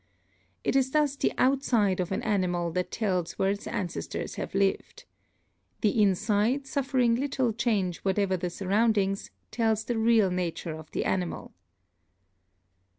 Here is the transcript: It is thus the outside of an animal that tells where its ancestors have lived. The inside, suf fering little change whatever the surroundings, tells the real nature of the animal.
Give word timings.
It 0.63 0.75
is 0.75 0.89
thus 0.89 1.15
the 1.15 1.31
outside 1.37 1.99
of 1.99 2.11
an 2.11 2.23
animal 2.23 2.71
that 2.71 2.89
tells 2.89 3.33
where 3.33 3.51
its 3.51 3.67
ancestors 3.67 4.33
have 4.33 4.55
lived. 4.55 5.05
The 5.81 6.01
inside, 6.01 6.65
suf 6.65 6.91
fering 6.93 7.19
little 7.19 7.53
change 7.53 7.99
whatever 7.99 8.35
the 8.35 8.49
surroundings, 8.49 9.29
tells 9.51 9.83
the 9.83 9.99
real 9.99 10.31
nature 10.31 10.73
of 10.75 10.89
the 10.89 11.05
animal. 11.05 11.53